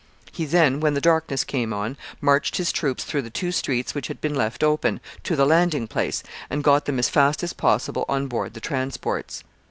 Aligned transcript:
He 0.31 0.45
then, 0.45 0.79
when 0.79 0.95
the 0.95 0.99
darkness 0.99 1.43
came 1.43 1.71
on, 1.73 1.95
marched 2.21 2.55
his 2.57 2.71
troops 2.71 3.03
through 3.03 3.21
the 3.21 3.29
two 3.29 3.51
streets 3.51 3.93
which 3.93 4.07
had 4.07 4.19
been 4.19 4.33
left 4.33 4.63
open, 4.63 4.99
to 5.25 5.35
the 5.35 5.45
landing 5.45 5.87
place, 5.87 6.23
and 6.49 6.63
got 6.63 6.85
them 6.85 6.97
as 6.97 7.07
fast 7.07 7.43
as 7.43 7.53
possible 7.53 8.05
on 8.09 8.25
board 8.27 8.55
the 8.55 8.61
transports. 8.61 9.43